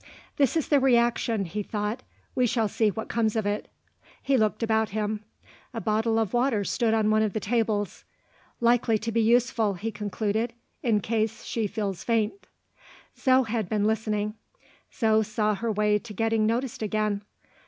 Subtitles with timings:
[0.37, 2.01] "This is the reaction," he thought.
[2.33, 3.67] "We shall see what comes of it."
[4.23, 5.23] He looked about him.
[5.75, 8.03] A bottle of water stood on one of the tables.
[8.59, 12.47] "Likely to be useful," he concluded, "in case she feels faint."
[13.15, 14.33] Zo had been listening;
[14.91, 17.21] Zo saw her way to getting noticed again.